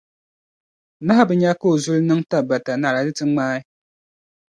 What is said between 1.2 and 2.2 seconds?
bi nya ka o zuli niŋ